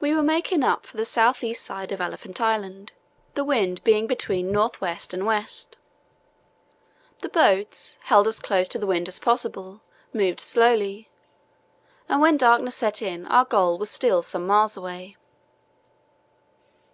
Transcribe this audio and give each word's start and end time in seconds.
We 0.00 0.14
were 0.14 0.22
making 0.22 0.62
up 0.62 0.84
for 0.84 0.98
the 0.98 1.06
south 1.06 1.42
east 1.42 1.64
side 1.64 1.92
of 1.92 2.00
Elephant 2.02 2.42
Island, 2.42 2.92
the 3.32 3.42
wind 3.42 3.82
being 3.84 4.06
between 4.06 4.52
north 4.52 4.82
west 4.82 5.14
and 5.14 5.24
west. 5.24 5.78
The 7.20 7.30
boats, 7.30 7.96
held 8.02 8.28
as 8.28 8.38
close 8.38 8.68
to 8.68 8.78
the 8.78 8.86
wind 8.86 9.08
as 9.08 9.18
possible, 9.18 9.80
moved 10.12 10.40
slowly, 10.40 11.08
and 12.06 12.20
when 12.20 12.36
darkness 12.36 12.76
set 12.76 13.00
in 13.00 13.24
our 13.28 13.46
goal 13.46 13.78
was 13.78 13.90
still 13.90 14.20
some 14.20 14.46
miles 14.46 14.76
away. 14.76 15.16